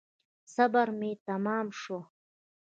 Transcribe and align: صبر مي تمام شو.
صبر 0.53 0.87
مي 0.99 1.11
تمام 1.27 1.65
شو. 1.79 1.99